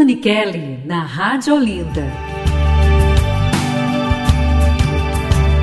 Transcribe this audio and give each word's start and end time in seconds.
Anne 0.00 0.16
Kelly, 0.16 0.80
na 0.86 1.04
Rádio 1.04 1.54
Olinda. 1.54 2.06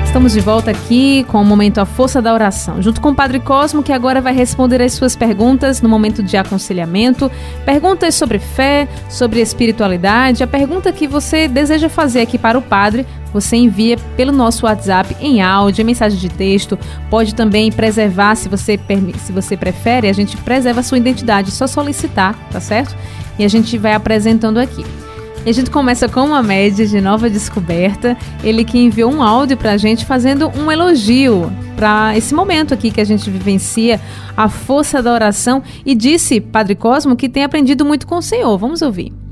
Estamos 0.04 0.32
de 0.32 0.40
volta 0.40 0.70
aqui 0.70 1.24
com 1.24 1.42
o 1.42 1.44
momento 1.44 1.78
A 1.78 1.84
Força 1.84 2.22
da 2.22 2.32
Oração, 2.32 2.80
junto 2.80 3.00
com 3.00 3.10
o 3.10 3.14
Padre 3.16 3.40
Cosmo, 3.40 3.82
que 3.82 3.92
agora 3.92 4.20
vai 4.20 4.32
responder 4.32 4.80
as 4.80 4.92
suas 4.92 5.16
perguntas 5.16 5.82
no 5.82 5.88
momento 5.88 6.22
de 6.22 6.36
aconselhamento. 6.36 7.28
Perguntas 7.64 8.14
sobre 8.14 8.38
fé, 8.38 8.88
sobre 9.10 9.40
espiritualidade. 9.40 10.44
A 10.44 10.46
pergunta 10.46 10.92
que 10.92 11.08
você 11.08 11.48
deseja 11.48 11.88
fazer 11.88 12.20
aqui 12.20 12.38
para 12.38 12.56
o 12.56 12.62
Padre, 12.62 13.06
você 13.32 13.56
envia 13.56 13.96
pelo 14.16 14.32
nosso 14.32 14.66
WhatsApp 14.66 15.16
em 15.20 15.42
áudio, 15.42 15.82
em 15.82 15.84
mensagem 15.84 16.18
de 16.18 16.28
texto. 16.28 16.78
Pode 17.10 17.34
também 17.34 17.70
preservar, 17.70 18.34
se 18.34 18.48
você, 18.48 18.78
se 19.18 19.32
você 19.32 19.56
prefere, 19.56 20.08
a 20.08 20.12
gente 20.12 20.36
preserva 20.36 20.80
a 20.80 20.82
sua 20.82 20.98
identidade, 20.98 21.50
só 21.50 21.66
solicitar, 21.66 22.34
tá 22.50 22.60
certo? 22.60 22.96
E 23.38 23.44
a 23.44 23.48
gente 23.48 23.76
vai 23.78 23.94
apresentando 23.94 24.58
aqui. 24.58 24.84
E 25.46 25.50
a 25.50 25.52
gente 25.54 25.70
começa 25.70 26.08
com 26.08 26.24
uma 26.24 26.42
média 26.42 26.86
de 26.86 27.00
nova 27.00 27.30
descoberta. 27.30 28.16
Ele 28.42 28.64
que 28.64 28.78
enviou 28.78 29.12
um 29.12 29.22
áudio 29.22 29.56
para 29.56 29.72
a 29.72 29.76
gente 29.76 30.04
fazendo 30.04 30.50
um 30.56 30.70
elogio 30.70 31.50
para 31.76 32.16
esse 32.16 32.34
momento 32.34 32.74
aqui 32.74 32.90
que 32.90 33.00
a 33.00 33.04
gente 33.04 33.30
vivencia, 33.30 34.00
a 34.36 34.48
força 34.48 35.00
da 35.00 35.12
oração. 35.12 35.62
E 35.86 35.94
disse, 35.94 36.40
Padre 36.40 36.74
Cosmo, 36.74 37.16
que 37.16 37.28
tem 37.28 37.44
aprendido 37.44 37.84
muito 37.84 38.06
com 38.06 38.16
o 38.16 38.22
Senhor. 38.22 38.58
Vamos 38.58 38.82
ouvir. 38.82 39.27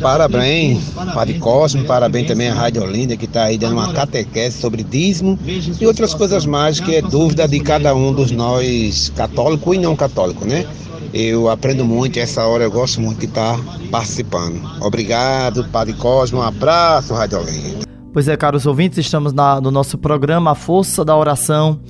Parabéns, 0.00 0.90
Padre 1.14 1.38
Cosmo, 1.38 1.84
parabéns 1.84 2.26
também 2.26 2.48
à 2.48 2.54
Rádio 2.54 2.82
Olinda, 2.82 3.16
que 3.16 3.26
está 3.26 3.44
aí 3.44 3.58
dando 3.58 3.74
uma 3.74 3.92
catequese 3.92 4.58
sobre 4.58 4.82
dízimo 4.82 5.38
e 5.80 5.86
outras 5.86 6.14
coisas 6.14 6.46
mais 6.46 6.80
que 6.80 6.96
é 6.96 7.02
dúvida 7.02 7.46
de 7.46 7.60
cada 7.60 7.94
um 7.94 8.12
dos 8.12 8.30
nós, 8.30 9.12
católico 9.14 9.74
e 9.74 9.78
não 9.78 9.94
católico, 9.94 10.46
né? 10.46 10.66
Eu 11.12 11.50
aprendo 11.50 11.84
muito, 11.84 12.18
essa 12.18 12.46
hora 12.46 12.64
eu 12.64 12.70
gosto 12.70 13.00
muito 13.00 13.20
de 13.20 13.26
estar 13.26 13.58
participando. 13.90 14.60
Obrigado, 14.80 15.64
Padre 15.64 15.92
Cosmo, 15.94 16.38
um 16.38 16.42
abraço, 16.42 17.12
Rádio 17.12 17.40
Olinda. 17.40 17.86
Pois 18.12 18.28
é, 18.28 18.36
caros 18.36 18.66
ouvintes, 18.66 18.98
estamos 18.98 19.32
na, 19.32 19.60
no 19.60 19.70
nosso 19.70 19.98
programa 19.98 20.52
A 20.52 20.54
Força 20.54 21.04
da 21.04 21.16
Oração. 21.16 21.80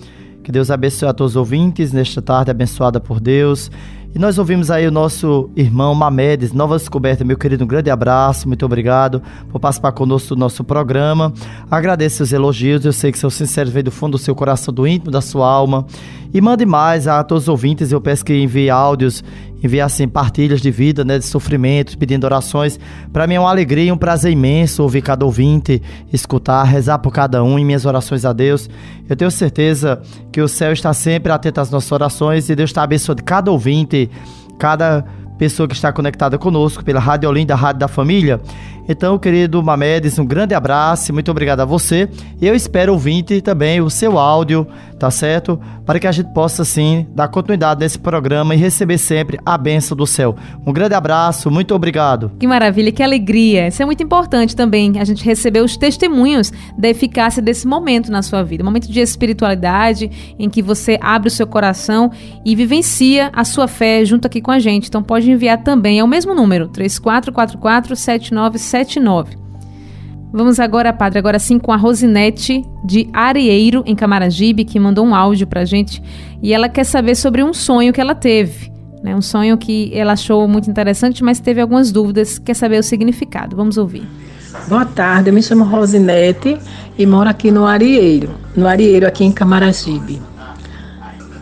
Que 0.43 0.51
Deus 0.51 0.73
abençoe 0.73 1.09
a 1.09 1.13
todos 1.13 1.33
os 1.33 1.37
ouvintes 1.37 1.93
nesta 1.93 2.21
tarde 2.21 2.51
abençoada 2.51 2.99
por 2.99 3.21
Deus. 3.21 3.71
E 4.15 4.19
nós 4.19 4.37
ouvimos 4.37 4.71
aí 4.71 4.87
o 4.87 4.91
nosso 4.91 5.49
irmão 5.57 5.95
Mamedes, 5.95 6.53
Nova 6.53 6.77
Descoberta, 6.77 7.25
meu 7.25 7.39
querido, 7.39 7.65
um 7.65 7.67
grande 7.67 7.89
abraço, 7.89 8.47
muito 8.47 8.63
obrigado 8.67 9.23
por 9.49 9.59
participar 9.59 9.93
conosco 9.93 10.35
do 10.35 10.39
nosso 10.39 10.63
programa. 10.63 11.33
Agradeço 11.71 12.23
os 12.23 12.31
elogios, 12.31 12.85
eu 12.85 12.93
sei 12.93 13.11
que 13.11 13.19
são 13.19 13.31
sinceros, 13.31 13.73
vem 13.73 13.83
do 13.83 13.91
fundo 13.91 14.13
do 14.13 14.19
seu 14.19 14.35
coração, 14.35 14.75
do 14.75 14.87
íntimo 14.87 15.11
da 15.11 15.23
sua 15.23 15.49
alma. 15.51 15.87
E 16.35 16.43
mande 16.43 16.67
mais 16.67 17.09
a 17.09 17.25
todos 17.25 17.45
os 17.45 17.49
ouvintes, 17.49 17.91
eu 17.91 18.03
peço 18.03 18.23
que 18.23 18.35
envie 18.35 18.69
áudios 18.69 19.25
enviar 19.63 19.87
assim 19.87 20.09
partilhas 20.09 20.61
de 20.61 20.71
vida, 20.71 21.05
né, 21.05 21.19
de 21.19 21.25
sofrimentos, 21.25 21.95
pedindo 21.95 22.25
orações. 22.25 22.79
Para 23.13 23.27
mim 23.27 23.35
é 23.35 23.41
uma 23.41 23.51
alegria 23.51 23.85
e 23.85 23.93
um 23.93 23.97
prazer 23.97 24.33
imenso 24.33 24.83
ouvir 24.83 25.03
cada 25.03 25.25
ouvinte, 25.25 25.81
escutar, 26.13 26.65
rezar 26.65 26.99
por 26.99 27.13
cada 27.13 27.43
um 27.45 27.59
em 27.59 27.65
minhas 27.65 27.87
orações 27.87 28.25
a 28.25 28.33
Deus. 28.33 28.69
Eu 29.09 29.15
tenho 29.15 29.31
certeza 29.31 30.01
que 30.33 30.41
o 30.41 30.49
céu 30.49 30.73
está 30.73 30.93
sempre 30.93 31.31
atento 31.31 31.61
às 31.61 31.71
nossas 31.71 31.93
orações 31.93 32.49
e 32.49 32.57
Deus 32.57 32.71
está 32.71 32.83
abençoando 32.83 33.23
cada 33.23 33.51
ouvinte, 33.51 34.02
cada 34.59 35.05
pessoa 35.39 35.67
que 35.69 35.75
está 35.75 35.93
conectada 35.93 36.39
conosco 36.39 36.85
pela 36.85 37.01
Rádio 37.01 37.29
Olinda, 37.29 37.55
Rádio 37.55 37.81
da 37.81 37.89
Família. 37.89 38.41
Então, 38.89 39.19
querido 39.19 39.63
Mamedes, 39.63 40.19
um 40.19 40.25
grande 40.25 40.55
abraço, 40.55 41.13
muito 41.13 41.31
obrigado 41.31 41.61
a 41.61 41.65
você. 41.65 42.09
Eu 42.41 42.55
espero 42.55 42.93
ouvinte 42.93 43.41
também 43.41 43.81
o 43.81 43.89
seu 43.89 44.19
áudio, 44.19 44.67
tá 45.03 45.11
certo? 45.11 45.59
Para 45.85 45.99
que 45.99 46.07
a 46.07 46.13
gente 46.13 46.33
possa, 46.33 46.65
sim, 46.65 47.09
dar 47.13 47.27
continuidade 47.27 47.81
nesse 47.81 47.99
programa 47.99 48.55
e 48.55 48.57
receber 48.57 48.99
sempre 48.99 49.37
a 49.45 49.59
bênção 49.59 49.97
do 49.97 50.07
céu. 50.07 50.37
Um 50.65 50.73
grande 50.73 50.95
abraço, 50.95 51.51
muito 51.51 51.75
obrigado. 51.75 52.31
Que 52.39 52.47
maravilha, 52.47 52.93
que 52.93 53.03
alegria. 53.03 53.67
Isso 53.67 53.83
é 53.83 53.85
muito 53.85 54.01
importante 54.01 54.55
também, 54.55 55.01
a 55.01 55.05
gente 55.05 55.25
receber 55.25 55.61
os 55.61 55.77
testemunhos 55.77 56.53
da 56.79 56.89
eficácia 56.89 57.43
desse 57.43 57.67
momento 57.67 58.13
na 58.13 58.23
sua 58.23 58.45
vida. 58.45 58.63
Um 58.63 58.67
momento 58.67 58.89
de 58.89 59.01
espiritualidade, 59.01 60.09
em 60.39 60.49
que 60.49 60.63
você 60.63 60.97
abre 61.03 61.27
o 61.27 61.33
seu 61.33 61.49
coração 61.49 62.13
e 62.45 62.55
vivencia 62.55 63.29
a 63.33 63.45
sua 63.45 63.67
fé 63.67 64.05
junto 64.05 64.29
aqui 64.29 64.41
com 64.41 64.53
a 64.53 64.61
gente. 64.61 64.87
Então 64.87 65.03
pode 65.03 65.29
enviar 65.29 65.65
também, 65.65 65.99
é 65.99 66.05
o 66.05 66.07
mesmo 66.07 66.33
número, 66.33 66.69
3444 66.69 67.97
79 67.97 68.57
79. 68.57 69.52
Vamos 70.33 70.59
agora, 70.59 70.95
padre, 70.95 71.19
agora 71.19 71.39
sim 71.39 71.59
com 71.59 71.73
a 71.73 71.77
Rosinete 71.77 72.65
de 72.83 73.07
Arieiro, 73.13 73.83
em 73.85 73.95
Camaragibe, 73.95 74.65
que 74.65 74.81
mandou 74.81 75.05
um 75.05 75.15
áudio 75.15 75.47
pra 75.47 75.67
gente. 75.67 76.03
E 76.43 76.55
ela 76.55 76.71
quer 76.71 76.85
saber 76.85 77.15
sobre 77.15 77.45
um 77.45 77.53
sonho 77.53 77.93
que 77.93 78.01
ela 78.01 78.15
teve. 78.15 78.73
Né? 79.03 79.15
Um 79.15 79.21
sonho 79.21 79.59
que 79.59 79.91
ela 79.95 80.15
achou 80.15 80.49
muito 80.49 80.71
interessante, 80.71 81.23
mas 81.23 81.39
teve 81.39 81.61
algumas 81.61 81.93
dúvidas, 81.93 82.39
quer 82.39 82.55
saber 82.55 82.79
o 82.79 82.83
significado. 82.83 83.55
Vamos 83.55 83.77
ouvir. 83.77 84.09
Boa 84.69 84.87
tarde, 84.87 85.29
eu 85.29 85.35
me 85.35 85.43
chamo 85.43 85.65
Rosinete 85.65 86.59
e 86.99 87.05
moro 87.05 87.29
aqui 87.29 87.51
no 87.51 87.67
Arieiro, 87.67 88.31
no 88.57 88.67
Arieiro, 88.67 89.07
aqui 89.07 89.25
em 89.25 89.33
Camaragibe. 89.33 90.21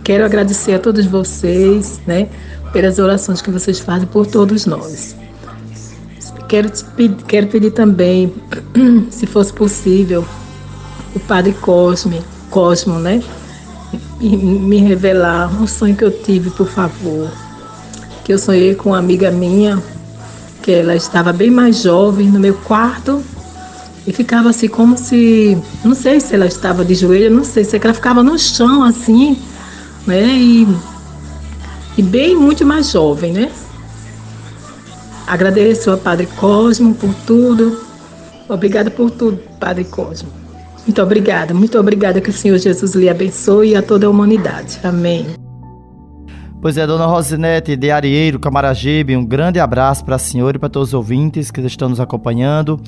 Quero 0.02 0.24
agradecer 0.24 0.74
a 0.74 0.78
todos 0.78 1.06
vocês, 1.06 2.00
né, 2.06 2.28
pelas 2.72 2.98
orações 2.98 3.40
que 3.40 3.50
vocês 3.50 3.78
fazem 3.78 4.08
por 4.08 4.26
todos 4.26 4.66
nós. 4.66 5.19
Quero, 6.50 6.68
quero 7.28 7.46
pedir 7.46 7.70
também, 7.70 8.34
se 9.08 9.24
fosse 9.24 9.52
possível, 9.52 10.26
o 11.14 11.20
Padre 11.20 11.52
Cosme, 11.52 12.20
Cosmo, 12.50 12.98
né? 12.98 13.22
Me 14.20 14.78
revelar 14.78 15.48
um 15.62 15.64
sonho 15.64 15.94
que 15.94 16.02
eu 16.02 16.10
tive, 16.10 16.50
por 16.50 16.66
favor. 16.66 17.30
Que 18.24 18.32
eu 18.32 18.38
sonhei 18.38 18.74
com 18.74 18.88
uma 18.88 18.98
amiga 18.98 19.30
minha, 19.30 19.80
que 20.60 20.72
ela 20.72 20.96
estava 20.96 21.32
bem 21.32 21.52
mais 21.52 21.82
jovem 21.82 22.26
no 22.26 22.40
meu 22.40 22.54
quarto 22.54 23.22
e 24.04 24.12
ficava 24.12 24.50
assim 24.50 24.66
como 24.66 24.98
se, 24.98 25.56
não 25.84 25.94
sei 25.94 26.18
se 26.18 26.34
ela 26.34 26.46
estava 26.46 26.84
de 26.84 26.96
joelho, 26.96 27.32
não 27.32 27.44
sei 27.44 27.62
se 27.62 27.76
ela 27.76 27.94
ficava 27.94 28.24
no 28.24 28.36
chão 28.36 28.82
assim, 28.82 29.38
né? 30.04 30.26
E, 30.36 30.66
e 31.96 32.02
bem 32.02 32.34
muito 32.34 32.66
mais 32.66 32.90
jovem, 32.90 33.32
né? 33.32 33.52
Agradeço 35.30 35.92
ao 35.92 35.96
Padre 35.96 36.26
Cosmo 36.26 36.92
por 36.92 37.14
tudo. 37.24 37.78
Obrigada 38.48 38.90
por 38.90 39.12
tudo, 39.12 39.38
Padre 39.60 39.84
Cosmo. 39.84 40.28
Muito 40.84 41.00
obrigada, 41.00 41.54
muito 41.54 41.78
obrigada 41.78 42.20
que 42.20 42.30
o 42.30 42.32
Senhor 42.32 42.58
Jesus 42.58 42.96
lhe 42.96 43.08
abençoe 43.08 43.70
e 43.70 43.76
a 43.76 43.80
toda 43.80 44.08
a 44.08 44.10
humanidade. 44.10 44.80
Amém. 44.82 45.24
Pois 46.60 46.76
é, 46.76 46.84
dona 46.84 47.06
Rosinete 47.06 47.76
de 47.76 47.92
Arieiro, 47.92 48.40
Camaragibe, 48.40 49.16
um 49.16 49.24
grande 49.24 49.60
abraço 49.60 50.04
para 50.04 50.16
a 50.16 50.18
senhora 50.18 50.56
e 50.56 50.58
para 50.58 50.68
todos 50.68 50.88
os 50.88 50.94
ouvintes 50.94 51.52
que 51.52 51.60
estão 51.60 51.88
nos 51.88 52.00
acompanhando 52.00 52.80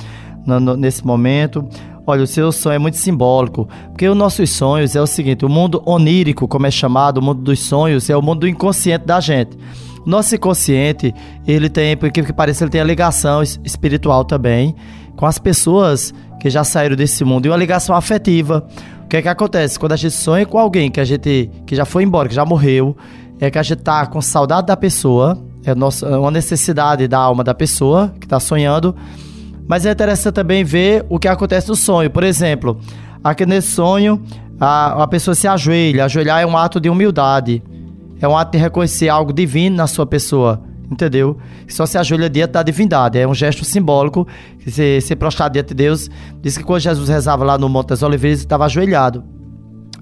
nesse 0.77 1.07
momento. 1.07 1.65
Olha, 2.05 2.25
o 2.25 2.27
seu 2.27 2.51
sonho 2.51 2.75
é 2.75 2.79
muito 2.79 2.97
simbólico, 2.97 3.69
porque 3.91 4.09
os 4.09 4.17
nossos 4.17 4.51
sonhos 4.51 4.97
é 4.97 5.01
o 5.01 5.07
seguinte: 5.07 5.45
o 5.45 5.49
mundo 5.49 5.81
onírico, 5.87 6.49
como 6.49 6.67
é 6.67 6.73
chamado, 6.73 7.19
o 7.19 7.23
mundo 7.23 7.41
dos 7.41 7.61
sonhos, 7.61 8.11
é 8.11 8.17
o 8.17 8.21
mundo 8.21 8.49
inconsciente 8.49 9.07
da 9.07 9.21
gente. 9.21 9.57
Nosso 10.05 10.35
inconsciente, 10.35 11.15
ele 11.47 11.69
tem, 11.69 11.97
por 11.97 12.11
que 12.11 12.33
parece, 12.33 12.65
ele 12.65 12.71
tem 12.71 12.81
a 12.81 12.85
ligação 12.85 13.43
espiritual 13.43 14.25
também 14.25 14.75
com 15.17 15.27
as 15.27 15.39
pessoas 15.39 16.13
que 16.41 16.51
já 16.51 16.65
saíram 16.65 16.97
desse 16.97 17.25
mundo 17.25 17.47
e 17.47 17.49
uma 17.49 17.57
ligação 17.57 17.95
afetiva. 17.95 18.67
O 19.05 19.09
que 19.09 19.17
é 19.17 19.23
que 19.23 19.29
acontece? 19.29 19.79
Quando 19.79 19.93
a 19.93 19.97
gente 19.97 20.15
sonha 20.15 20.45
com 20.45 20.59
alguém 20.59 20.91
que 20.91 20.99
a 20.99 21.05
gente 21.05 21.51
que 21.67 21.77
já 21.77 21.85
foi 21.85 22.03
embora, 22.03 22.29
que 22.29 22.35
já 22.35 22.45
morreu, 22.45 22.97
é 23.41 23.51
que 23.51 23.59
a 23.59 23.63
gente 23.63 23.83
tá 23.83 24.07
com 24.07 24.21
saudade 24.21 24.67
da 24.67 24.77
pessoa, 24.77 25.39
é 25.65 25.75
nossa, 25.75 26.19
uma 26.19 26.31
necessidade 26.31 27.07
da 27.07 27.19
alma 27.19 27.45
da 27.45 27.55
pessoa 27.55 28.13
que 28.19 28.27
está 28.27 28.41
sonhando. 28.41 28.95
Mas 29.69 29.87
é 29.87 29.93
interessante 29.93 30.35
também 30.35 30.65
ver 30.65 31.07
o 31.09 31.19
que 31.19 31.29
acontece 31.29 31.69
no 31.69 31.77
sonho. 31.77 32.11
Por 32.11 32.25
exemplo, 32.25 32.81
aqui 33.23 33.47
nesse 33.47 33.71
sonho, 33.71 34.23
a, 34.61 35.05
a 35.05 35.07
pessoa 35.07 35.35
se 35.35 35.47
ajoelha. 35.47 36.05
Ajoelhar 36.05 36.41
é 36.41 36.47
um 36.47 36.57
ato 36.57 36.81
de 36.81 36.91
humildade. 36.91 37.63
É 38.23 38.29
um 38.29 38.37
ato 38.37 38.53
de 38.53 38.59
reconhecer 38.59 39.09
algo 39.09 39.33
divino 39.33 39.75
na 39.75 39.89
sua 39.89 40.07
pessoa, 40.07 40.63
entendeu? 40.89 41.37
Só 41.67 41.85
se 41.85 41.99
ajoelha 41.99 42.31
diante 42.31 42.53
da 42.53 42.63
divindade. 42.63 43.19
É 43.19 43.27
um 43.27 43.35
gesto 43.35 43.65
simbólico. 43.65 44.29
Se, 44.65 45.01
se 45.01 45.17
prostrar 45.17 45.51
diante 45.51 45.69
de 45.69 45.75
Deus. 45.75 46.09
Diz 46.41 46.57
que 46.57 46.63
quando 46.63 46.79
Jesus 46.79 47.09
rezava 47.09 47.43
lá 47.45 47.59
no 47.59 47.69
Monte 47.69 47.89
das 47.89 48.01
Oliveiras, 48.01 48.39
estava 48.39 48.65
ajoelhado. 48.67 49.25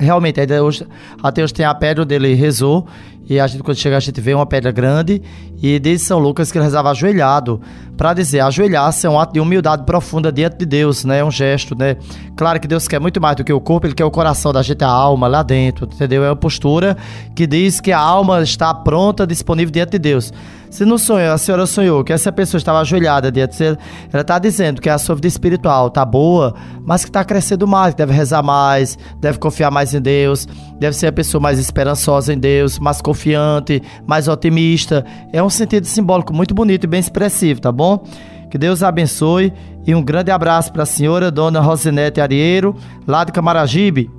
Realmente, 0.00 0.40
até 0.40 0.60
hoje, 0.60 0.86
até 1.22 1.44
hoje 1.44 1.54
tem 1.54 1.66
a 1.66 1.74
pedra 1.74 2.02
onde 2.02 2.14
ele 2.14 2.34
rezou 2.34 2.86
e 3.30 3.38
a 3.38 3.46
gente, 3.46 3.62
quando 3.62 3.76
chega, 3.76 3.96
a 3.96 4.00
gente 4.00 4.20
vê 4.20 4.34
uma 4.34 4.44
pedra 4.44 4.72
grande. 4.72 5.22
E 5.62 5.78
diz 5.78 6.02
São 6.02 6.18
Lucas 6.18 6.50
que 6.50 6.58
ele 6.58 6.64
rezava 6.64 6.90
ajoelhado. 6.90 7.60
Para 7.96 8.12
dizer, 8.12 8.40
ajoelhar-se 8.40 9.06
é 9.06 9.10
um 9.10 9.20
ato 9.20 9.34
de 9.34 9.38
humildade 9.38 9.84
profunda 9.84 10.32
diante 10.32 10.56
de 10.56 10.66
Deus, 10.66 11.04
né? 11.04 11.18
É 11.18 11.24
um 11.24 11.30
gesto, 11.30 11.78
né? 11.78 11.96
Claro 12.36 12.58
que 12.58 12.66
Deus 12.66 12.88
quer 12.88 12.98
muito 12.98 13.20
mais 13.20 13.36
do 13.36 13.44
que 13.44 13.52
o 13.52 13.60
corpo, 13.60 13.86
ele 13.86 13.94
quer 13.94 14.04
o 14.04 14.10
coração 14.10 14.52
da 14.52 14.62
gente, 14.62 14.82
a 14.82 14.88
alma 14.88 15.28
lá 15.28 15.44
dentro, 15.44 15.84
entendeu? 15.84 16.24
É 16.24 16.28
uma 16.30 16.34
postura 16.34 16.96
que 17.36 17.46
diz 17.46 17.80
que 17.80 17.92
a 17.92 18.00
alma 18.00 18.42
está 18.42 18.74
pronta, 18.74 19.24
disponível 19.24 19.70
diante 19.70 19.92
de 19.92 19.98
Deus. 20.00 20.32
Se 20.70 20.84
no 20.84 20.98
sonho 20.98 21.32
a 21.32 21.36
senhora 21.36 21.66
sonhou 21.66 22.04
que 22.04 22.12
essa 22.12 22.30
pessoa 22.30 22.56
estava 22.56 22.78
ajoelhada 22.78 23.30
diante 23.30 23.58
de 23.58 23.78
ela 24.12 24.22
está 24.22 24.38
dizendo 24.38 24.80
que 24.80 24.88
a 24.88 24.98
sua 24.98 25.16
vida 25.16 25.26
espiritual 25.26 25.88
está 25.88 26.04
boa, 26.04 26.54
mas 26.84 27.04
que 27.04 27.10
está 27.10 27.24
crescendo 27.24 27.66
mais, 27.66 27.92
deve 27.92 28.12
rezar 28.12 28.42
mais, 28.42 28.96
deve 29.20 29.38
confiar 29.38 29.72
mais 29.72 29.89
em 29.94 30.00
Deus, 30.00 30.46
deve 30.78 30.96
ser 30.96 31.08
a 31.08 31.12
pessoa 31.12 31.40
mais 31.40 31.58
esperançosa 31.58 32.32
em 32.32 32.38
Deus, 32.38 32.78
mais 32.78 33.00
confiante, 33.00 33.82
mais 34.06 34.28
otimista. 34.28 35.04
É 35.32 35.42
um 35.42 35.50
sentido 35.50 35.86
simbólico 35.86 36.32
muito 36.32 36.54
bonito 36.54 36.84
e 36.84 36.86
bem 36.86 37.00
expressivo, 37.00 37.60
tá 37.60 37.72
bom? 37.72 38.04
Que 38.50 38.58
Deus 38.58 38.82
abençoe 38.82 39.52
e 39.86 39.94
um 39.94 40.02
grande 40.02 40.30
abraço 40.30 40.72
para 40.72 40.82
a 40.82 40.86
senhora 40.86 41.30
Dona 41.30 41.60
Rosinete 41.60 42.20
Arieiro, 42.20 42.74
lá 43.06 43.24
de 43.24 43.32
Camaragibe. 43.32 44.10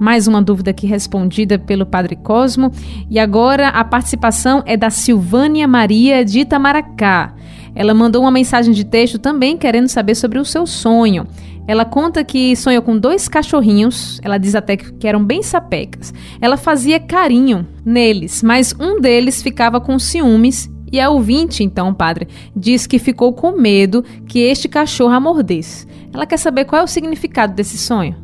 Mais 0.00 0.26
uma 0.26 0.42
dúvida 0.42 0.72
aqui 0.72 0.84
respondida 0.84 1.60
pelo 1.60 1.86
Padre 1.86 2.16
Cosmo. 2.16 2.72
E 3.08 3.20
agora 3.20 3.68
a 3.68 3.84
participação 3.84 4.60
é 4.66 4.76
da 4.76 4.90
Silvânia 4.90 5.68
Maria 5.68 6.24
de 6.24 6.40
Itamaracá. 6.40 7.34
Ela 7.74 7.94
mandou 7.94 8.22
uma 8.22 8.30
mensagem 8.30 8.72
de 8.72 8.84
texto 8.84 9.18
também 9.18 9.56
querendo 9.56 9.88
saber 9.88 10.14
sobre 10.14 10.38
o 10.38 10.44
seu 10.44 10.66
sonho. 10.66 11.26
Ela 11.66 11.84
conta 11.84 12.24
que 12.24 12.56
sonhou 12.56 12.82
com 12.82 12.98
dois 12.98 13.28
cachorrinhos, 13.28 14.20
ela 14.22 14.36
diz 14.36 14.54
até 14.54 14.76
que 14.76 15.06
eram 15.06 15.24
bem 15.24 15.42
sapecas. 15.42 16.12
Ela 16.40 16.56
fazia 16.56 16.98
carinho 16.98 17.66
neles, 17.84 18.42
mas 18.42 18.74
um 18.78 19.00
deles 19.00 19.42
ficava 19.42 19.80
com 19.80 19.98
ciúmes 19.98 20.68
e 20.92 21.00
a 21.00 21.08
ouvinte, 21.08 21.64
então, 21.64 21.94
padre, 21.94 22.28
diz 22.54 22.86
que 22.86 22.98
ficou 22.98 23.32
com 23.32 23.52
medo 23.52 24.04
que 24.26 24.40
este 24.40 24.68
cachorro 24.68 25.14
a 25.14 25.20
mordesse. 25.20 25.86
Ela 26.12 26.26
quer 26.26 26.36
saber 26.36 26.66
qual 26.66 26.82
é 26.82 26.84
o 26.84 26.88
significado 26.88 27.54
desse 27.54 27.78
sonho. 27.78 28.14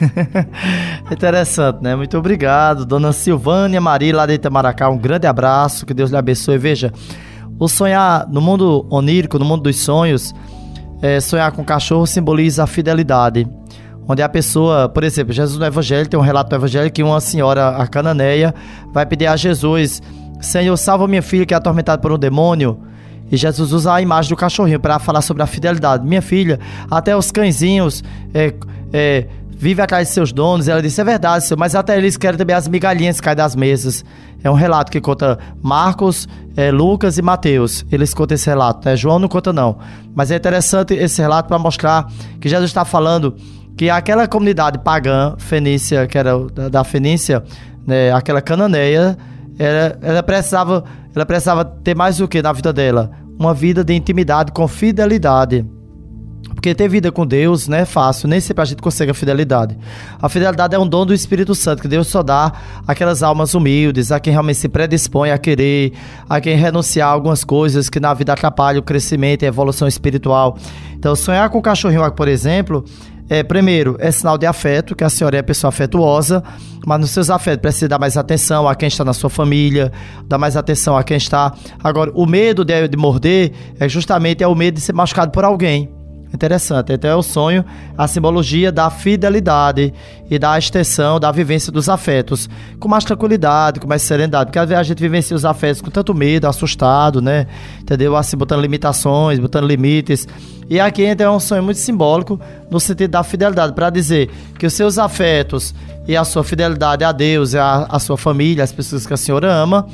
Interessante, 1.12 1.82
né? 1.82 1.94
Muito 1.94 2.16
obrigado, 2.16 2.86
dona 2.86 3.12
Silvânia 3.12 3.80
Maria, 3.80 4.16
lá 4.16 4.26
de 4.26 4.34
Itamaracá. 4.34 4.88
Um 4.88 4.96
grande 4.96 5.26
abraço, 5.26 5.84
que 5.84 5.92
Deus 5.92 6.10
lhe 6.10 6.16
abençoe. 6.16 6.56
Veja, 6.56 6.92
o 7.58 7.68
sonhar 7.68 8.28
no 8.28 8.40
mundo 8.40 8.86
onírico, 8.90 9.38
no 9.38 9.44
mundo 9.44 9.62
dos 9.62 9.76
sonhos, 9.76 10.34
é, 11.00 11.20
sonhar 11.20 11.52
com 11.52 11.64
cachorro 11.64 12.06
simboliza 12.06 12.64
a 12.64 12.66
fidelidade. 12.66 13.46
Onde 14.08 14.22
a 14.22 14.28
pessoa, 14.28 14.88
por 14.88 15.02
exemplo, 15.02 15.32
Jesus 15.32 15.58
no 15.58 15.64
Evangelho, 15.64 16.08
tem 16.08 16.18
um 16.18 16.22
relato 16.22 16.50
do 16.50 16.56
Evangelho 16.56 16.90
que 16.92 17.02
uma 17.02 17.20
senhora, 17.20 17.70
a 17.70 17.86
cananeia, 17.86 18.54
vai 18.92 19.04
pedir 19.04 19.26
a 19.26 19.36
Jesus 19.36 20.00
Senhor, 20.40 20.76
salva 20.76 21.08
minha 21.08 21.22
filha 21.22 21.46
que 21.46 21.54
é 21.54 21.56
atormentada 21.56 22.00
por 22.00 22.12
um 22.12 22.18
demônio. 22.18 22.78
E 23.30 23.36
Jesus 23.36 23.72
usa 23.72 23.94
a 23.94 24.02
imagem 24.02 24.30
do 24.30 24.36
cachorrinho 24.36 24.78
para 24.78 24.98
falar 24.98 25.20
sobre 25.22 25.42
a 25.42 25.46
fidelidade. 25.46 26.06
Minha 26.06 26.22
filha, 26.22 26.60
até 26.90 27.16
os 27.16 27.32
cãezinhos 27.32 28.04
é, 28.32 28.54
é, 28.92 29.26
vivem 29.56 29.82
atrás 29.82 30.08
de 30.08 30.14
seus 30.14 30.32
donos. 30.32 30.68
Ela 30.68 30.82
disse: 30.82 31.00
É 31.00 31.04
verdade, 31.04 31.44
senhor, 31.44 31.58
mas 31.58 31.74
até 31.74 31.96
eles 31.96 32.16
querem 32.16 32.38
também 32.38 32.54
as 32.54 32.68
migalhinhas 32.68 33.20
que 33.20 33.24
caem 33.24 33.36
das 33.36 33.56
mesas. 33.56 34.04
É 34.42 34.50
um 34.50 34.54
relato 34.54 34.92
que 34.92 35.00
conta 35.00 35.38
Marcos, 35.62 36.28
é, 36.56 36.70
Lucas 36.70 37.18
e 37.18 37.22
Mateus. 37.22 37.84
Eles 37.90 38.14
contam 38.14 38.34
esse 38.34 38.48
relato, 38.48 38.86
né? 38.88 38.96
João 38.96 39.18
não 39.18 39.28
conta, 39.28 39.52
não. 39.52 39.78
Mas 40.14 40.30
é 40.30 40.36
interessante 40.36 40.94
esse 40.94 41.20
relato 41.20 41.48
para 41.48 41.58
mostrar 41.58 42.06
que 42.40 42.48
Jesus 42.48 42.70
está 42.70 42.84
falando 42.84 43.34
que 43.76 43.90
aquela 43.90 44.26
comunidade 44.26 44.78
pagã, 44.78 45.34
fenícia, 45.38 46.06
que 46.06 46.16
era 46.16 46.38
da 46.70 46.82
Fenícia, 46.82 47.44
né, 47.86 48.10
aquela 48.10 48.40
cananeia 48.40 49.18
ela, 49.58 49.98
ela, 50.02 50.22
precisava, 50.22 50.84
ela 51.14 51.26
precisava 51.26 51.64
ter 51.64 51.94
mais 51.94 52.20
o 52.20 52.28
que 52.28 52.42
na 52.42 52.52
vida 52.52 52.72
dela? 52.72 53.10
Uma 53.38 53.54
vida 53.54 53.84
de 53.84 53.94
intimidade 53.94 54.52
com 54.52 54.66
fidelidade. 54.68 55.64
Porque 56.66 56.74
ter 56.74 56.88
vida 56.88 57.12
com 57.12 57.24
Deus 57.24 57.68
não 57.68 57.78
é 57.78 57.84
fácil, 57.84 58.28
nem 58.28 58.40
sempre 58.40 58.60
a 58.60 58.64
gente 58.64 58.82
consegue 58.82 59.12
a 59.12 59.14
fidelidade. 59.14 59.78
A 60.20 60.28
fidelidade 60.28 60.74
é 60.74 60.78
um 60.80 60.88
dom 60.88 61.06
do 61.06 61.14
Espírito 61.14 61.54
Santo 61.54 61.80
que 61.80 61.86
Deus 61.86 62.08
só 62.08 62.24
dá 62.24 62.52
àquelas 62.84 63.22
almas 63.22 63.54
humildes, 63.54 64.10
a 64.10 64.18
quem 64.18 64.32
realmente 64.32 64.58
se 64.58 64.68
predispõe 64.68 65.30
a 65.30 65.38
querer, 65.38 65.92
a 66.28 66.40
quem 66.40 66.56
renunciar 66.56 67.08
a 67.08 67.12
algumas 67.12 67.44
coisas 67.44 67.88
que 67.88 68.00
na 68.00 68.12
vida 68.14 68.32
atrapalham 68.32 68.80
o 68.80 68.82
crescimento 68.82 69.44
e 69.44 69.46
a 69.46 69.48
evolução 69.48 69.86
espiritual. 69.86 70.58
Então, 70.92 71.14
sonhar 71.14 71.48
com 71.50 71.58
o 71.58 71.62
cachorrinho, 71.62 72.10
por 72.10 72.26
exemplo, 72.26 72.84
é, 73.28 73.44
primeiro, 73.44 73.96
é 74.00 74.10
sinal 74.10 74.36
de 74.36 74.44
afeto, 74.44 74.96
que 74.96 75.04
a 75.04 75.08
senhora 75.08 75.36
é 75.36 75.42
pessoa 75.42 75.68
afetuosa, 75.68 76.42
mas 76.84 76.98
nos 76.98 77.10
seus 77.10 77.30
afetos 77.30 77.62
precisa 77.62 77.90
dar 77.90 78.00
mais 78.00 78.16
atenção 78.16 78.66
a 78.66 78.74
quem 78.74 78.88
está 78.88 79.04
na 79.04 79.12
sua 79.12 79.30
família, 79.30 79.92
dar 80.26 80.36
mais 80.36 80.56
atenção 80.56 80.96
a 80.96 81.04
quem 81.04 81.16
está. 81.16 81.54
Agora, 81.80 82.10
o 82.12 82.26
medo 82.26 82.64
de, 82.64 82.88
de 82.88 82.96
morder 82.96 83.52
é 83.78 83.88
justamente 83.88 84.42
é 84.42 84.48
o 84.48 84.54
medo 84.56 84.74
de 84.74 84.80
ser 84.80 84.94
machucado 84.94 85.30
por 85.30 85.44
alguém. 85.44 85.95
Interessante. 86.36 86.92
Então 86.92 87.10
é 87.10 87.16
o 87.16 87.22
sonho, 87.22 87.64
a 87.96 88.06
simbologia 88.06 88.70
da 88.70 88.90
fidelidade 88.90 89.92
e 90.30 90.38
da 90.38 90.58
extensão 90.58 91.18
da 91.18 91.32
vivência 91.32 91.72
dos 91.72 91.88
afetos. 91.88 92.46
Com 92.78 92.88
mais 92.88 93.04
tranquilidade, 93.04 93.80
com 93.80 93.88
mais 93.88 94.02
serenidade. 94.02 94.46
Porque 94.46 94.58
às 94.58 94.68
vezes 94.68 94.80
a 94.80 94.82
gente 94.82 95.00
vivencia 95.00 95.34
os 95.34 95.46
afetos 95.46 95.80
com 95.80 95.90
tanto 95.90 96.14
medo, 96.14 96.46
assustado, 96.46 97.22
né? 97.22 97.46
Entendeu? 97.80 98.14
Assim, 98.14 98.36
botando 98.36 98.60
limitações, 98.60 99.38
botando 99.38 99.66
limites. 99.66 100.28
E 100.68 100.78
aqui 100.78 101.04
então 101.04 101.32
é 101.32 101.36
um 101.36 101.40
sonho 101.40 101.62
muito 101.62 101.78
simbólico 101.78 102.38
no 102.70 102.78
sentido 102.78 103.12
da 103.12 103.22
fidelidade, 103.22 103.72
para 103.72 103.88
dizer 103.88 104.30
que 104.58 104.66
os 104.66 104.74
seus 104.74 104.98
afetos 104.98 105.74
e 106.06 106.14
a 106.14 106.22
sua 106.22 106.44
fidelidade 106.44 107.02
a 107.02 107.12
Deus, 107.12 107.54
a, 107.54 107.86
a 107.88 107.98
sua 107.98 108.18
família, 108.18 108.62
as 108.62 108.72
pessoas 108.72 109.06
que 109.06 109.14
a 109.14 109.16
senhora 109.16 109.50
ama, 109.50 109.88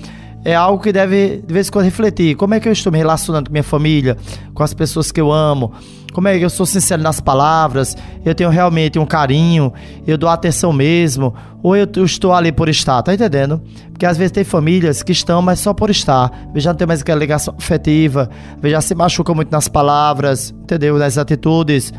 é 0.44 0.54
algo 0.54 0.82
que 0.82 0.92
deve 0.92 1.42
de 1.46 1.52
vez 1.52 1.68
em 1.68 1.70
quando 1.70 1.84
refletir. 1.84 2.34
Como 2.36 2.54
é 2.54 2.60
que 2.60 2.68
eu 2.68 2.72
estou 2.72 2.92
me 2.92 2.98
relacionando 2.98 3.48
com 3.48 3.52
minha 3.52 3.62
família, 3.62 4.16
com 4.54 4.62
as 4.62 4.74
pessoas 4.74 5.12
que 5.12 5.20
eu 5.20 5.32
amo? 5.32 5.72
Como 6.12 6.28
é 6.28 6.38
que 6.38 6.44
eu 6.44 6.50
sou 6.50 6.66
sincero 6.66 7.02
nas 7.02 7.20
palavras? 7.20 7.96
Eu 8.24 8.34
tenho 8.34 8.50
realmente 8.50 8.98
um 8.98 9.06
carinho? 9.06 9.72
Eu 10.06 10.18
dou 10.18 10.28
atenção 10.28 10.72
mesmo? 10.72 11.34
Ou 11.62 11.74
eu 11.74 11.88
estou 12.04 12.34
ali 12.34 12.52
por 12.52 12.68
estar? 12.68 13.02
Tá 13.02 13.14
entendendo? 13.14 13.62
Porque 13.92 14.04
às 14.04 14.18
vezes 14.18 14.32
tem 14.32 14.44
famílias 14.44 15.02
que 15.02 15.12
estão, 15.12 15.40
mas 15.40 15.60
só 15.60 15.72
por 15.72 15.88
estar. 15.88 16.30
Já 16.56 16.70
não 16.70 16.76
tem 16.76 16.86
mais 16.86 17.00
aquela 17.00 17.18
ligação 17.18 17.54
afetiva, 17.56 18.28
já 18.64 18.80
se 18.82 18.94
machuca 18.94 19.32
muito 19.32 19.50
nas 19.50 19.68
palavras, 19.68 20.54
entendeu? 20.62 20.98
Nas 20.98 21.16
atitudes. 21.16 21.94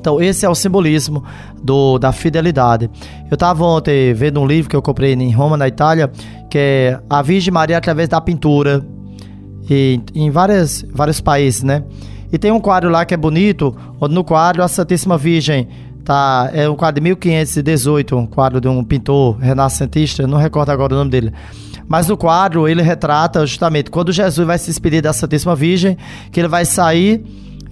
Então, 0.00 0.20
esse 0.20 0.46
é 0.46 0.48
o 0.48 0.54
simbolismo 0.54 1.22
do, 1.62 1.98
da 1.98 2.10
fidelidade. 2.10 2.90
Eu 3.30 3.34
estava 3.34 3.62
ontem 3.64 4.14
vendo 4.14 4.40
um 4.40 4.46
livro 4.46 4.70
que 4.70 4.74
eu 4.74 4.80
comprei 4.80 5.12
em 5.12 5.30
Roma, 5.30 5.56
na 5.56 5.68
Itália, 5.68 6.10
que 6.50 6.58
é 6.58 7.00
A 7.08 7.20
Virgem 7.20 7.52
Maria 7.52 7.76
através 7.76 8.08
da 8.08 8.20
pintura. 8.20 8.84
E, 9.68 10.00
em 10.14 10.30
várias, 10.30 10.84
vários 10.92 11.20
países, 11.20 11.62
né? 11.62 11.84
E 12.32 12.38
tem 12.38 12.50
um 12.50 12.60
quadro 12.60 12.88
lá 12.88 13.04
que 13.04 13.12
é 13.12 13.16
bonito, 13.16 13.76
onde 14.00 14.14
no 14.14 14.24
quadro 14.24 14.62
a 14.62 14.68
Santíssima 14.68 15.18
Virgem 15.18 15.68
tá 16.02 16.48
é 16.52 16.68
um 16.68 16.74
quadro 16.74 17.00
de 17.00 17.02
1518, 17.02 18.16
um 18.16 18.26
quadro 18.26 18.60
de 18.60 18.68
um 18.68 18.82
pintor 18.82 19.36
renascentista, 19.36 20.26
não 20.26 20.38
recordo 20.38 20.70
agora 20.70 20.94
o 20.94 20.96
nome 20.96 21.10
dele. 21.10 21.32
Mas 21.86 22.08
no 22.08 22.16
quadro 22.16 22.66
ele 22.66 22.82
retrata 22.82 23.44
justamente 23.44 23.90
quando 23.90 24.12
Jesus 24.12 24.46
vai 24.46 24.58
se 24.58 24.66
despedir 24.66 25.02
da 25.02 25.12
Santíssima 25.12 25.54
Virgem, 25.54 25.96
que 26.32 26.40
ele 26.40 26.48
vai 26.48 26.64
sair 26.64 27.22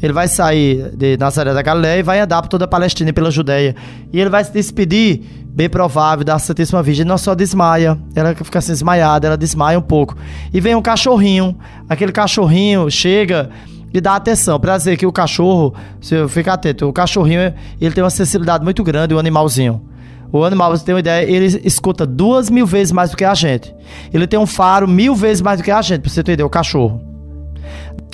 ele 0.02 0.12
vai 0.12 0.28
sair 0.28 0.90
de 0.96 1.16
Nazaré 1.16 1.52
da 1.52 1.62
Galileia 1.62 1.98
e 1.98 2.02
vai 2.02 2.20
andar 2.20 2.40
por 2.42 2.48
toda 2.48 2.64
a 2.64 2.68
Palestina 2.68 3.10
e 3.10 3.12
pela 3.12 3.30
Judéia. 3.30 3.74
E 4.12 4.20
ele 4.20 4.30
vai 4.30 4.44
se 4.44 4.52
despedir, 4.52 5.22
bem 5.46 5.68
provável, 5.68 6.24
da 6.24 6.38
Santíssima 6.38 6.82
Virgem. 6.82 7.04
Não 7.04 7.18
só 7.18 7.34
desmaia, 7.34 7.98
ela 8.14 8.34
fica 8.34 8.60
assim 8.60 8.72
desmaiada, 8.72 9.26
ela 9.26 9.36
desmaia 9.36 9.78
um 9.78 9.82
pouco. 9.82 10.16
E 10.52 10.60
vem 10.60 10.74
um 10.74 10.82
cachorrinho. 10.82 11.56
Aquele 11.88 12.12
cachorrinho 12.12 12.88
chega 12.90 13.50
e 13.92 14.00
dá 14.00 14.14
atenção. 14.14 14.60
Pra 14.60 14.76
dizer 14.76 14.96
que 14.96 15.06
o 15.06 15.12
cachorro, 15.12 15.74
se 16.00 16.14
eu 16.14 16.28
ficar 16.28 16.54
atento, 16.54 16.88
o 16.88 16.92
cachorrinho 16.92 17.52
ele 17.80 17.94
tem 17.94 18.04
uma 18.04 18.10
sensibilidade 18.10 18.62
muito 18.62 18.84
grande, 18.84 19.14
o 19.14 19.18
animalzinho. 19.18 19.82
O 20.30 20.44
animal, 20.44 20.76
você 20.76 20.84
tem 20.84 20.94
uma 20.94 21.00
ideia, 21.00 21.28
ele 21.28 21.46
escuta 21.64 22.04
duas 22.04 22.50
mil 22.50 22.66
vezes 22.66 22.92
mais 22.92 23.10
do 23.10 23.16
que 23.16 23.24
a 23.24 23.34
gente. 23.34 23.74
Ele 24.12 24.26
tem 24.26 24.38
um 24.38 24.46
faro 24.46 24.86
mil 24.86 25.14
vezes 25.14 25.40
mais 25.40 25.58
do 25.58 25.64
que 25.64 25.70
a 25.70 25.80
gente, 25.80 26.02
pra 26.02 26.10
você 26.10 26.20
entender, 26.20 26.42
o 26.42 26.50
cachorro. 26.50 27.07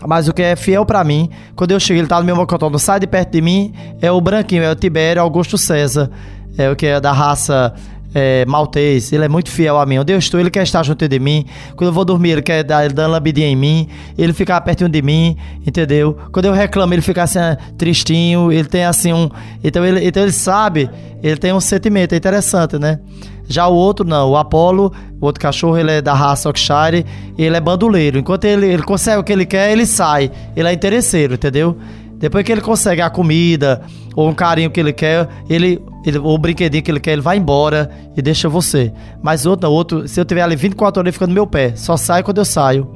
Mas 0.07 0.29
o 0.29 0.33
que 0.33 0.43
é 0.43 0.57
fiel 0.57 0.85
para 0.85 1.03
mim, 1.03 1.31
quando 1.57 1.71
eu 1.71 1.81
chego, 1.81 2.01
ele 2.01 2.09
tá 2.09 2.19
no 2.19 2.25
meu 2.25 2.37
mocotó, 2.37 2.69
não 2.69 2.79
sai 2.79 3.01
de 3.01 3.07
perto 3.07 3.33
de 3.33 3.41
mim, 3.41 3.73
é 4.01 4.11
o 4.11 4.21
branquinho, 4.21 4.63
é 4.63 4.71
o 4.71 4.75
Tibério 4.75 5.23
Augusto 5.23 5.57
César. 5.57 6.11
É 6.57 6.71
o 6.71 6.77
que 6.77 6.87
é 6.87 7.01
da 7.01 7.11
raça 7.11 7.75
é, 8.15 8.45
maltês, 8.47 9.13
ele 9.13 9.25
é 9.25 9.29
muito 9.29 9.51
fiel 9.51 9.77
a 9.79 9.85
mim. 9.85 9.99
Onde 9.99 10.13
eu 10.13 10.19
estou, 10.19 10.39
ele 10.39 10.51
quer 10.51 10.63
estar 10.63 10.83
junto 10.85 11.09
de 11.09 11.19
mim. 11.19 11.45
Quando 11.75 11.89
eu 11.89 11.93
vou 11.93 12.05
dormir, 12.05 12.31
ele 12.31 12.43
quer 12.43 12.63
dar, 12.63 12.89
uma 12.91 13.07
lambidinha 13.09 13.49
em 13.49 13.57
mim. 13.57 13.89
Ele 14.17 14.33
fica 14.33 14.61
pertinho 14.61 14.89
de 14.89 15.03
mim, 15.03 15.37
entendeu? 15.67 16.17
Quando 16.31 16.45
eu 16.45 16.53
reclamo, 16.53 16.95
ele 16.95 17.03
fica 17.03 17.25
assim, 17.25 17.41
tristinho. 17.77 18.53
Ele 18.53 18.69
tem 18.69 18.85
assim 18.85 19.13
um. 19.13 19.29
Então 19.63 19.85
ele, 19.85 20.07
então 20.07 20.23
ele 20.23 20.33
sabe, 20.33 20.89
ele 21.23 21.37
tem 21.37 21.53
um 21.53 21.61
sentimento, 21.61 22.13
é 22.13 22.17
interessante, 22.17 22.79
né? 22.79 23.01
Já 23.47 23.67
o 23.67 23.75
outro 23.75 24.07
não, 24.07 24.31
o 24.31 24.37
Apollo, 24.37 24.93
o 25.21 25.27
outro 25.27 25.41
cachorro, 25.41 25.77
ele 25.77 25.93
é 25.93 26.03
da 26.03 26.15
raça 26.15 26.49
Yorkshire, 26.49 27.05
ele 27.37 27.57
é 27.57 27.61
bandoleiro. 27.61 28.19
Enquanto 28.19 28.45
ele, 28.45 28.67
ele 28.67 28.83
consegue 28.83 29.19
o 29.19 29.25
que 29.25 29.33
ele 29.33 29.45
quer, 29.47 29.73
ele 29.73 29.87
sai. 29.87 30.31
Ele 30.57 30.69
é 30.69 30.73
interesseiro, 30.73 31.35
entendeu? 31.35 31.77
Depois 32.19 32.45
que 32.45 32.53
ele 32.53 32.61
consegue 32.61 33.03
a 33.03 33.11
comida 33.11 33.83
ou 34.15 34.29
um 34.29 34.35
carinho 34.35 34.71
que 34.71 34.81
ele 34.81 34.93
quer, 34.93 35.29
ele, 35.49 35.83
ele 36.07 36.19
ou 36.19 36.35
o 36.35 36.39
brinquedinho 36.39 36.83
que 36.83 36.91
ele 36.91 37.01
quer, 37.01 37.13
ele 37.13 37.21
vai 37.21 37.37
embora 37.37 37.91
e 38.17 38.23
deixa 38.23 38.49
você. 38.49 38.93
Mas 39.23 39.45
outro 39.45 39.69
não, 39.69 39.75
outro, 39.75 40.09
se 40.09 40.21
eu 40.21 40.25
tiver 40.25 40.43
ali 40.43 40.57
24 40.57 41.01
horas, 41.01 41.07
ele 41.07 41.13
fica 41.13 41.27
no 41.27 41.35
meu 41.35 41.47
pé. 41.47 41.75
Só 41.77 41.97
sai 41.97 42.23
quando 42.23 42.39
eu 42.39 42.45
saio. 42.45 42.89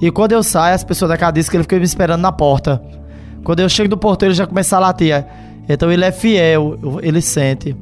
E 0.00 0.10
quando 0.10 0.32
eu 0.32 0.42
saio, 0.42 0.74
as 0.74 0.84
pessoas 0.84 1.08
da 1.08 1.16
casa 1.16 1.32
dizem 1.32 1.50
que 1.50 1.56
ele 1.56 1.64
fica 1.64 1.76
me 1.76 1.84
esperando 1.84 2.20
na 2.20 2.30
porta. 2.30 2.80
Quando 3.42 3.60
eu 3.60 3.68
chego 3.68 3.88
do 3.88 3.96
porteiro, 3.96 4.32
ele 4.32 4.38
já 4.38 4.46
começa 4.46 4.76
a 4.76 4.80
latir. 4.80 5.24
Então 5.68 5.90
ele 5.90 6.04
é 6.04 6.12
fiel, 6.12 6.78
ele 7.02 7.20
sente. 7.20 7.76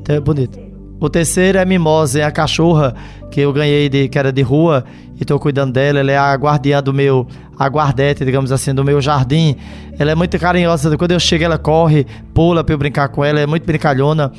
Então 0.00 0.16
é 0.16 0.20
bonito. 0.20 0.67
O 1.00 1.08
terceiro 1.08 1.58
é 1.58 1.64
Mimosa, 1.64 2.20
é 2.20 2.22
a 2.24 2.30
cachorra 2.30 2.94
que 3.30 3.40
eu 3.40 3.52
ganhei 3.52 3.88
de 3.88 4.08
que 4.08 4.18
era 4.18 4.32
de 4.32 4.42
rua 4.42 4.84
e 5.16 5.22
estou 5.22 5.38
cuidando 5.38 5.72
dela. 5.72 6.00
Ela 6.00 6.12
é 6.12 6.18
a 6.18 6.34
guardiã 6.34 6.82
do 6.82 6.92
meu 6.92 7.26
a 7.58 7.68
guardete, 7.68 8.24
digamos 8.24 8.52
assim, 8.52 8.72
do 8.72 8.84
meu 8.84 9.00
jardim. 9.00 9.56
Ela 9.98 10.12
é 10.12 10.14
muito 10.14 10.38
carinhosa. 10.38 10.96
Quando 10.96 11.10
eu 11.10 11.20
chego, 11.20 11.44
ela 11.44 11.58
corre, 11.58 12.06
pula 12.32 12.62
para 12.62 12.74
eu 12.74 12.78
brincar 12.78 13.08
com 13.08 13.24
ela. 13.24 13.40
É 13.40 13.46
muito 13.46 13.64
brincalhona 13.64 14.32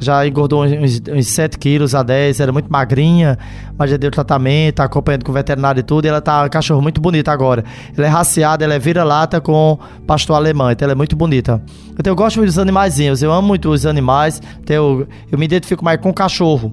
já 0.00 0.26
engordou 0.26 0.64
uns, 0.64 1.00
uns 1.08 1.26
7 1.26 1.58
quilos 1.58 1.94
a 1.94 2.02
10, 2.02 2.40
era 2.40 2.50
muito 2.50 2.72
magrinha, 2.72 3.38
mas 3.78 3.90
já 3.90 3.96
deu 3.96 4.10
tratamento, 4.10 4.76
tá 4.76 4.84
acompanhando 4.84 5.24
com 5.24 5.30
o 5.30 5.34
veterinário 5.34 5.80
e 5.80 5.82
tudo, 5.82 6.06
e 6.06 6.08
ela 6.08 6.20
tá 6.20 6.44
um 6.44 6.48
cachorro 6.48 6.80
muito 6.80 7.00
bonita 7.00 7.30
agora. 7.30 7.64
Ela 7.96 8.06
é 8.06 8.10
raciada, 8.10 8.64
ela 8.64 8.74
é 8.74 8.78
vira-lata 8.78 9.40
com 9.40 9.78
pastor 10.06 10.36
alemão, 10.36 10.70
então 10.70 10.86
ela 10.86 10.92
é 10.92 10.96
muito 10.96 11.14
bonita. 11.14 11.62
Então 11.92 12.10
eu 12.10 12.16
gosto 12.16 12.36
muito 12.36 12.48
dos 12.48 12.58
animaizinhos, 12.58 13.22
eu 13.22 13.30
amo 13.30 13.46
muito 13.46 13.68
os 13.68 13.84
animais, 13.84 14.40
então 14.62 14.74
eu, 14.74 15.08
eu 15.30 15.38
me 15.38 15.44
identifico 15.44 15.84
mais 15.84 16.00
com 16.00 16.08
o 16.08 16.14
cachorro. 16.14 16.72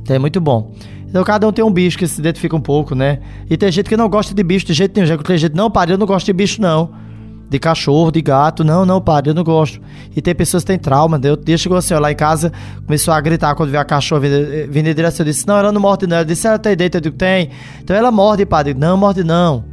Então 0.00 0.16
é 0.16 0.18
muito 0.18 0.40
bom. 0.40 0.72
Então 1.06 1.22
cada 1.22 1.46
um 1.46 1.52
tem 1.52 1.64
um 1.64 1.70
bicho 1.70 1.96
que 1.98 2.06
se 2.08 2.20
identifica 2.20 2.56
um 2.56 2.60
pouco, 2.60 2.94
né? 2.94 3.20
E 3.48 3.56
tem 3.56 3.70
gente 3.70 3.88
que 3.88 3.96
não 3.96 4.08
gosta 4.08 4.34
de 4.34 4.42
bicho 4.42 4.66
de 4.66 4.72
jeito 4.72 4.94
nenhum, 4.96 5.06
já 5.06 5.16
que 5.16 5.22
tem 5.22 5.38
gente, 5.38 5.54
não, 5.54 5.70
pai, 5.70 5.86
eu 5.90 5.98
não 5.98 6.06
gosto 6.06 6.26
de 6.26 6.32
bicho 6.32 6.60
não 6.60 7.03
de 7.48 7.58
cachorro, 7.58 8.10
de 8.10 8.22
gato. 8.22 8.64
Não, 8.64 8.84
não, 8.84 9.00
padre, 9.00 9.30
eu 9.30 9.34
não 9.34 9.44
gosto. 9.44 9.80
E 10.14 10.20
tem 10.20 10.34
pessoas 10.34 10.62
que 10.62 10.68
têm 10.68 10.78
trauma. 10.78 11.20
Eu, 11.22 11.36
dia 11.36 11.56
chegou 11.56 11.78
assim, 11.78 11.94
lá 11.94 12.10
em 12.10 12.16
casa, 12.16 12.52
começou 12.86 13.12
a 13.12 13.20
gritar 13.20 13.54
quando 13.54 13.70
viu 13.70 13.80
a 13.80 13.84
cachorra 13.84 14.22
vindo, 14.22 14.72
vindo 14.72 14.88
em 14.88 14.94
direção. 14.94 15.24
Eu 15.24 15.32
disse, 15.32 15.46
não, 15.46 15.56
ela 15.56 15.72
não 15.72 15.80
morde 15.80 16.06
não. 16.06 16.16
Ela 16.16 16.24
disse, 16.24 16.46
ela 16.46 16.58
tem 16.58 16.76
dentro. 16.76 16.98
Eu 16.98 17.02
digo, 17.02 17.16
tem. 17.16 17.50
Então 17.82 17.94
ela 17.94 18.10
morde, 18.10 18.44
padre. 18.44 18.74
Não, 18.74 18.96
morde 18.96 19.22
não. 19.22 19.64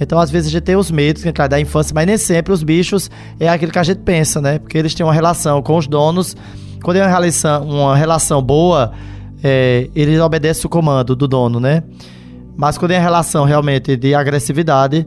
Então, 0.00 0.18
às 0.18 0.30
vezes, 0.30 0.48
a 0.48 0.50
gente 0.50 0.64
tem 0.64 0.74
os 0.74 0.90
medos 0.90 1.22
que 1.22 1.48
da 1.48 1.60
infância, 1.60 1.94
mas 1.94 2.06
nem 2.06 2.16
sempre 2.16 2.52
os 2.52 2.62
bichos 2.62 3.10
é 3.38 3.48
aquilo 3.48 3.70
que 3.70 3.78
a 3.78 3.84
gente 3.84 3.98
pensa, 3.98 4.40
né? 4.40 4.58
Porque 4.58 4.76
eles 4.76 4.94
têm 4.94 5.06
uma 5.06 5.12
relação 5.12 5.62
com 5.62 5.76
os 5.76 5.86
donos. 5.86 6.36
Quando 6.82 6.96
é 6.96 7.02
uma 7.02 7.08
relação, 7.08 7.64
uma 7.68 7.96
relação 7.96 8.42
boa, 8.42 8.92
é, 9.44 9.88
eles 9.94 10.18
obedecem 10.20 10.66
o 10.66 10.68
comando 10.68 11.14
do 11.14 11.28
dono, 11.28 11.60
né? 11.60 11.84
Mas 12.56 12.76
quando 12.76 12.90
é 12.90 12.96
uma 12.96 13.02
relação 13.02 13.44
realmente 13.44 13.96
de 13.96 14.14
agressividade, 14.14 15.06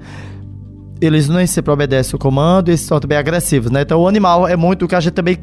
eles 1.02 1.28
nem 1.28 1.46
sempre 1.46 1.72
obedecem 1.72 2.16
o 2.16 2.20
comando 2.20 2.72
e 2.72 2.78
são 2.78 3.00
também 3.00 3.18
agressivos, 3.18 3.72
né? 3.72 3.82
Então 3.82 4.02
o 4.02 4.08
animal 4.08 4.48
é 4.48 4.56
muito 4.56 4.86
o 4.86 4.88
que 4.88 4.96
a 4.96 5.00
gente 5.00 5.14
também. 5.14 5.38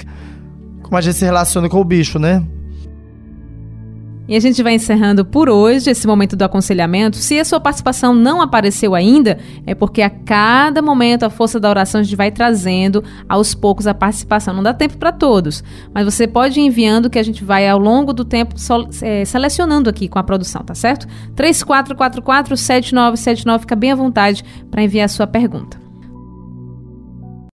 Como 0.82 0.96
a 0.96 1.00
gente 1.00 1.16
se 1.16 1.24
relaciona 1.24 1.68
com 1.68 1.80
o 1.80 1.84
bicho, 1.84 2.18
né? 2.18 2.42
E 4.28 4.36
a 4.36 4.40
gente 4.40 4.62
vai 4.62 4.74
encerrando 4.74 5.24
por 5.24 5.48
hoje 5.48 5.90
esse 5.90 6.06
momento 6.06 6.36
do 6.36 6.42
aconselhamento. 6.42 7.16
Se 7.16 7.40
a 7.40 7.44
sua 7.44 7.58
participação 7.58 8.14
não 8.14 8.40
apareceu 8.40 8.94
ainda, 8.94 9.38
é 9.66 9.74
porque 9.74 10.00
a 10.00 10.08
cada 10.08 10.80
momento 10.80 11.24
a 11.24 11.30
força 11.30 11.58
da 11.58 11.68
oração 11.68 12.00
a 12.00 12.04
gente 12.04 12.14
vai 12.14 12.30
trazendo 12.30 13.02
aos 13.28 13.54
poucos 13.54 13.86
a 13.86 13.94
participação. 13.94 14.54
Não 14.54 14.62
dá 14.62 14.72
tempo 14.72 14.96
para 14.96 15.10
todos, 15.10 15.64
mas 15.92 16.04
você 16.04 16.28
pode 16.28 16.60
ir 16.60 16.64
enviando 16.64 17.10
que 17.10 17.18
a 17.18 17.22
gente 17.22 17.42
vai 17.42 17.68
ao 17.68 17.78
longo 17.78 18.12
do 18.12 18.24
tempo 18.24 18.54
é, 19.02 19.24
selecionando 19.24 19.90
aqui 19.90 20.08
com 20.08 20.18
a 20.18 20.22
produção, 20.22 20.62
tá 20.62 20.74
certo? 20.74 21.06
3444 21.34 22.56
7979, 22.56 23.62
fica 23.62 23.74
bem 23.74 23.90
à 23.90 23.96
vontade 23.96 24.44
para 24.70 24.82
enviar 24.82 25.06
a 25.06 25.08
sua 25.08 25.26
pergunta. 25.26 25.81